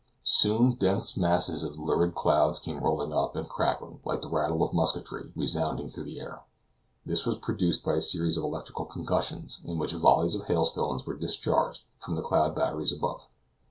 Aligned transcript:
Soon 0.23 0.73
dense 0.73 1.15
masses 1.15 1.63
of 1.63 1.77
lurid 1.77 2.15
clouds 2.15 2.57
came 2.57 2.79
rolling 2.79 3.13
up, 3.13 3.35
and 3.35 3.45
a 3.45 3.47
crackling, 3.47 3.99
like 4.03 4.23
the 4.23 4.27
rattle 4.29 4.63
of 4.63 4.73
musketry, 4.73 5.31
resounded 5.35 5.91
through 5.91 6.05
the 6.05 6.19
air. 6.19 6.41
This 7.05 7.23
was 7.23 7.37
produced 7.37 7.83
by 7.83 7.93
a 7.93 8.01
series 8.01 8.35
of 8.35 8.43
electrical 8.43 8.85
concussions, 8.85 9.61
in 9.63 9.77
which 9.77 9.91
volleys 9.93 10.33
of 10.33 10.45
hailstones 10.47 11.05
were 11.05 11.13
discharged 11.15 11.83
from 11.99 12.15
the 12.15 12.23
cloud 12.23 12.55
batteries 12.55 12.91
above. 12.91 13.27